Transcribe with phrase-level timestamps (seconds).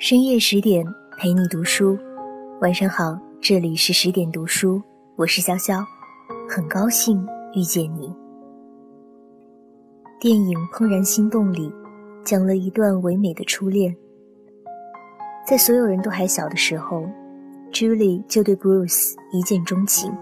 [0.00, 0.86] 深夜十点
[1.18, 1.98] 陪你读书，
[2.60, 4.80] 晚上好，这里是十点读书，
[5.16, 5.84] 我是潇潇，
[6.48, 8.14] 很高兴遇见你。
[10.20, 11.72] 电影《怦然心动》里
[12.24, 13.94] 讲了一段唯美的初恋，
[15.46, 17.04] 在所有人都还小的时候
[17.72, 20.12] ，Julie 就对 Bruce 一见钟情。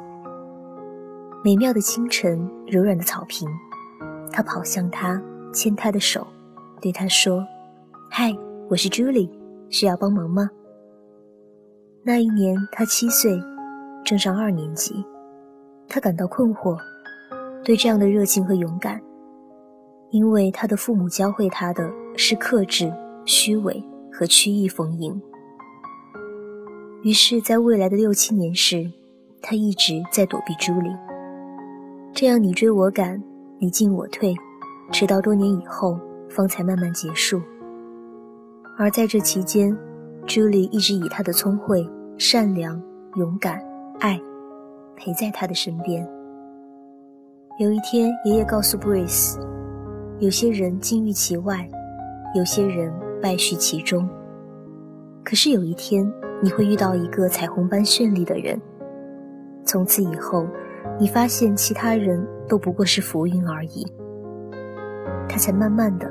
[1.45, 3.47] 美妙的清晨，柔软的草坪，
[4.33, 5.23] 他跑向他，
[5.53, 6.27] 牵他的手，
[6.81, 7.47] 对他说
[8.11, 8.33] ：“嗨，
[8.69, 9.31] 我是 Julie。”
[9.69, 10.49] 需要帮忙吗？
[12.05, 13.37] 那一年他七岁，
[14.05, 15.05] 正上二年级，
[15.89, 16.79] 他感到困惑，
[17.65, 19.03] 对这样的热情和勇敢，
[20.11, 22.93] 因为他的父母教会他的是克制、
[23.25, 23.83] 虚伪
[24.13, 25.21] 和曲意逢迎。
[27.03, 28.89] 于是，在未来的六七年时，
[29.43, 30.91] 他一直在躲避朱莉。
[32.15, 33.21] 这样你追我赶，
[33.59, 34.33] 你进我退，
[34.93, 37.41] 直到多年以后，方才慢慢结束。
[38.79, 39.77] 而在这期间，
[40.27, 41.89] 朱莉一直以她的聪慧、
[42.19, 42.83] 善良、
[43.15, 43.59] 勇敢、
[44.01, 44.21] 爱，
[44.97, 46.07] 陪在他的身边。
[47.59, 49.41] 有一天，爷爷告诉布瑞斯
[50.21, 51.67] ：“有些人金玉其外，
[52.35, 54.07] 有些人败絮其中。
[55.25, 56.11] 可是有一天，
[56.43, 58.61] 你会遇到一个彩虹般绚丽的人。
[59.65, 60.47] 从此以后，
[61.01, 63.87] 你发现其他人都不过是浮云而已。”
[65.37, 66.11] 他才慢慢的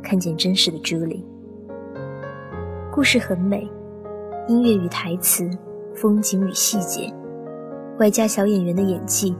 [0.00, 1.26] 看见真实的朱莉。
[2.92, 3.68] 故事很美，
[4.46, 5.50] 音乐与台词，
[5.92, 7.12] 风景与细节，
[7.98, 9.36] 外加小演员的演技，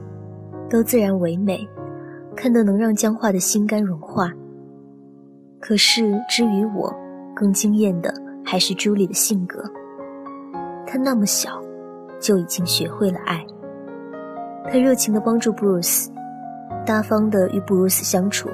[0.69, 1.65] 都自然唯美，
[2.35, 4.33] 看得能让僵化的心肝融化。
[5.61, 6.93] 可是，至于我，
[7.33, 9.63] 更惊艳的还是朱莉的性格。
[10.85, 11.51] 她那么小，
[12.19, 13.41] 就已经学会了爱。
[14.69, 16.11] 她热情地帮助布鲁斯，
[16.85, 18.49] 大方地与布鲁斯相处，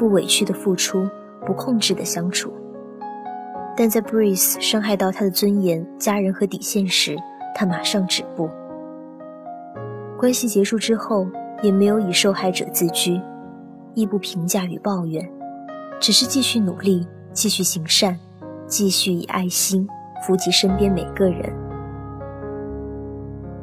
[0.00, 1.06] 不委屈的付出，
[1.44, 2.50] 不控制的相处。
[3.76, 7.18] 但在 Breeze 伤害到他的尊严、家人和底线时，
[7.54, 8.48] 他马上止步。
[10.18, 11.26] 关系结束之后，
[11.62, 13.20] 也没有以受害者自居，
[13.92, 15.30] 亦不评价与抱怨，
[16.00, 18.18] 只是继续努力，继续行善，
[18.66, 19.86] 继续以爱心
[20.26, 21.52] 扶及身边每个人。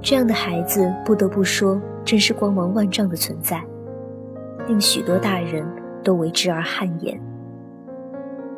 [0.03, 3.59] 这样的孩子，不得不说，真是光芒万丈的存在，
[4.67, 5.65] 令许多大人
[6.07, 7.19] 都为之而汗颜。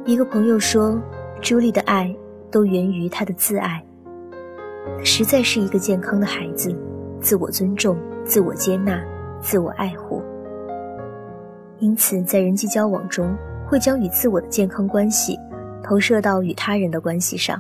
[0.06, 1.02] 一个朋友说。
[1.42, 2.14] 朱莉的爱
[2.52, 3.82] 都源于她的自爱，
[4.98, 6.78] 她实在是一个健康的孩子，
[7.22, 9.02] 自我尊重、自我接纳、
[9.40, 10.22] 自我爱护。
[11.78, 13.34] 因此，在人际交往中，
[13.66, 15.40] 会将与自我的健康关系
[15.82, 17.58] 投射到与他人的关系上。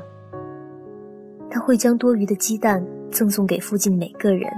[1.49, 4.51] 他会将多余的鸡蛋赠送给附近每个人，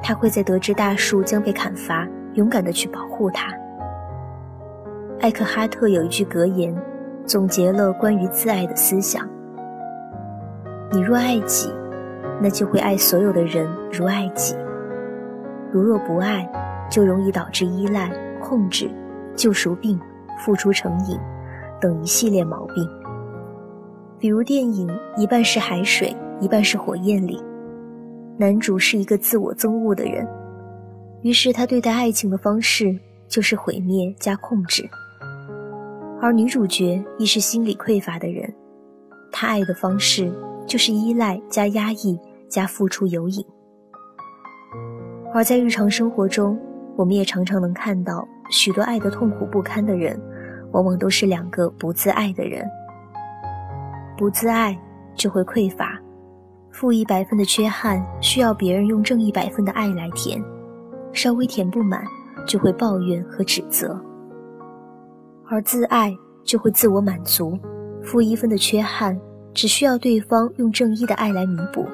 [0.00, 3.52] 他会在得知大树将被砍伐，勇敢地去保护它。
[5.24, 6.76] 艾克哈特有一句格言。
[7.24, 9.26] 总结了关于自爱的思想：
[10.92, 11.72] 你若爱己，
[12.42, 14.54] 那就会爱所有的人如爱己；
[15.72, 16.46] 如若不爱，
[16.90, 18.90] 就容易导致依赖、控制、
[19.34, 19.98] 救赎病、
[20.44, 21.18] 付出成瘾
[21.80, 22.86] 等一系列毛病。
[24.18, 24.86] 比如电影
[25.16, 27.42] 《一半是海水，一半是火焰》里，
[28.36, 30.28] 男主是一个自我憎恶的人，
[31.22, 32.94] 于是他对待爱情的方式
[33.26, 34.86] 就是毁灭加控制。
[36.24, 38.50] 而女主角亦是心理匮乏的人，
[39.30, 40.32] 她爱的方式
[40.66, 42.18] 就是依赖加压抑
[42.48, 43.44] 加付出有瘾。
[45.34, 46.58] 而在日常生活中，
[46.96, 50.18] 我们也常常能看到许多爱得痛苦不堪的人，
[50.72, 52.66] 往往都是两个不自爱的人。
[54.16, 54.74] 不自爱
[55.14, 56.00] 就会匮乏，
[56.70, 60.42] 负一百分的缺憾需要别人用正一百分的爱来填，
[61.12, 62.02] 稍微填不满
[62.46, 64.02] 就会抱怨和指责。
[65.54, 67.56] 而自爱就会自我满足，
[68.02, 69.16] 负一分的缺憾，
[69.52, 71.86] 只需要对方用正一的爱来弥补，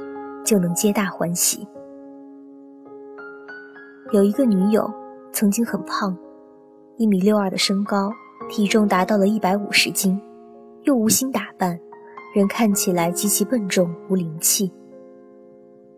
[0.43, 1.69] 就能皆大欢喜。
[4.13, 4.91] 有一个女友
[5.31, 6.17] 曾经很胖，
[6.97, 8.11] 一米六二的身高，
[8.49, 10.19] 体重达到了一百五十斤，
[10.85, 11.79] 又无心打扮，
[12.35, 14.73] 人看起来极其笨重无灵气。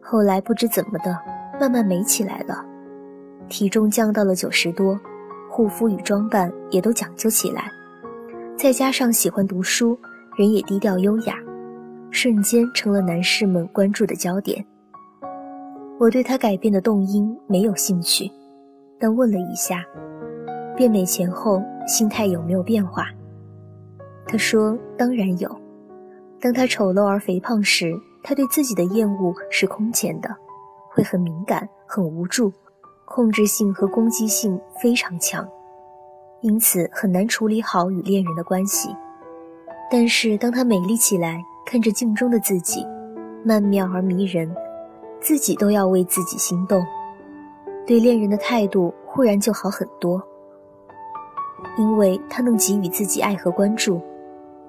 [0.01, 1.17] 后来不知怎么的，
[1.61, 2.67] 慢慢美起来了，
[3.49, 4.99] 体重降到了九十多。
[5.55, 7.71] 护肤与装扮也都讲究起来，
[8.57, 9.99] 再加上喜欢读书，
[10.35, 11.37] 人也低调优雅，
[12.11, 14.65] 瞬间成了男士们关注的焦点。
[16.01, 18.31] 我对他改变的动因没有兴趣，
[18.99, 19.85] 但问了一下，
[20.75, 23.09] 变美前后心态有没有变化？
[24.27, 25.55] 他说：“当然有。
[26.41, 30.35] 当他丑陋而肥胖时，他对自己的厌恶是空前的，
[30.89, 32.51] 会很敏感，很无助。”
[33.15, 35.47] 控制性和攻击性非常强，
[36.41, 38.89] 因此很难处理好与恋人的关系。
[39.91, 42.87] 但是当她美丽起来，看着镜中的自己，
[43.45, 44.51] 曼妙而迷人，
[45.21, 46.83] 自己都要为自己心动，
[47.87, 50.23] 对恋人的态度忽然就好很多。
[51.77, 54.01] 因为他能给予自己爱和关注，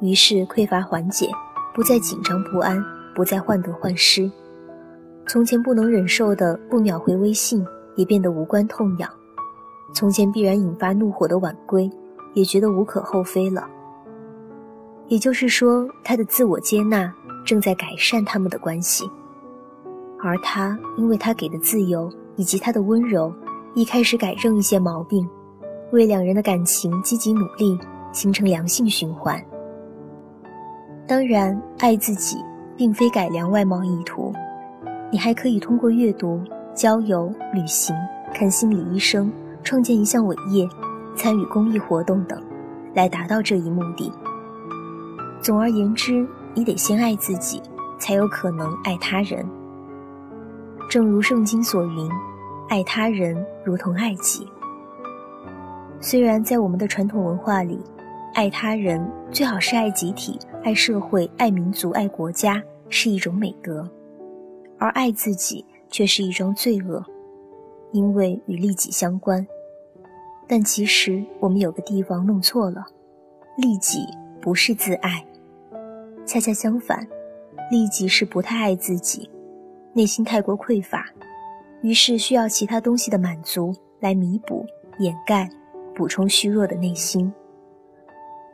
[0.02, 1.30] 于是匮乏缓解，
[1.74, 2.84] 不再紧张不安，
[3.16, 4.30] 不再患得患失。
[5.26, 9.10] 从前不能忍受的不秒回微信，也变得无关痛痒；
[9.94, 11.90] 从前必然引发怒火的晚归，
[12.34, 13.68] 也觉得无可厚非了。
[15.08, 17.14] 也就是说，他的自我接纳
[17.46, 19.10] 正在改善他们的关系，
[20.24, 23.34] 而他因为他给的自由以及他的温柔，
[23.76, 25.28] 一开始改正一些毛病。
[25.92, 27.78] 为两人的感情积极努力，
[28.12, 29.40] 形成良性循环。
[31.06, 32.38] 当然，爱自己
[32.76, 34.34] 并非改良外貌意图，
[35.12, 36.42] 你还可以通过阅读、
[36.76, 37.96] 交友、旅行、
[38.34, 39.32] 看心理医生、
[39.64, 40.68] 创建一项伟业、
[41.16, 42.42] 参与公益活动等，
[42.96, 44.12] 来达到这一目的。
[45.42, 47.62] 总而言之，你得先爱自己，
[48.00, 49.46] 才有可能爱他人。
[50.90, 52.10] 正如圣经所云
[52.70, 54.48] ：“爱他人如同爱己。”
[56.02, 57.80] 虽然在我们的传统文化里，
[58.34, 63.88] 爱他人最好是爱集体、爱社会、爱民族、爱国家是一种美德，
[64.80, 67.06] 而爱自己却是一桩罪恶，
[67.92, 69.46] 因为与利己相关。
[70.48, 72.84] 但其实我们有个地方弄错了，
[73.58, 74.00] 利己
[74.42, 75.24] 不是自爱，
[76.26, 77.08] 恰恰相反，
[77.70, 79.30] 利己是不太爱自己，
[79.94, 81.06] 内心太过匮乏，
[81.84, 84.66] 于是需要其他东西的满足来弥补、
[84.98, 85.48] 掩盖。
[85.96, 87.32] 补充虚弱的内心。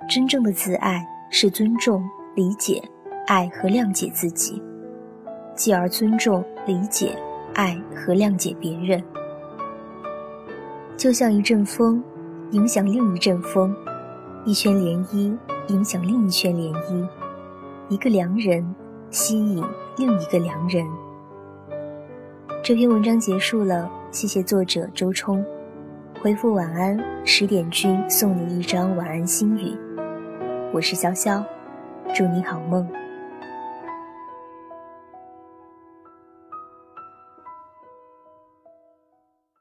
[0.09, 2.03] 真正的自爱是尊重、
[2.36, 2.83] 理解、
[3.27, 4.62] 爱和谅解自己，
[5.56, 7.18] 继而尊重、理解、
[7.54, 9.04] 爱和谅解别人。
[10.98, 12.04] 就像一阵风，
[12.51, 13.74] 影响另一阵风；
[14.46, 15.38] 一圈涟漪，
[15.68, 17.07] 影响另一圈涟漪；
[17.88, 18.75] 一个良人，
[19.10, 19.63] 吸引
[19.98, 20.86] 另一个良人。
[22.62, 25.44] 这篇文章结束了，谢谢作者周冲。
[26.22, 29.74] 回复晚安，十点君送你一张晚安心语。
[30.74, 31.42] 我是潇潇，
[32.13, 32.86] 祝你好梦。